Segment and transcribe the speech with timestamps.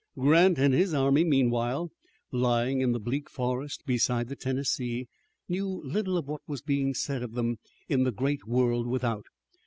[0.17, 1.91] Grant and his army, meanwhile,
[2.31, 5.05] lying in the bleak forest beside the Tennessee,
[5.47, 9.25] knew little of what was being said of them in the great world without.